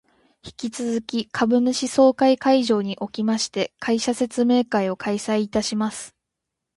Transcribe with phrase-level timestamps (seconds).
[0.43, 6.15] 引き続き株主総会会場におきまして、会社説明会を開催いたします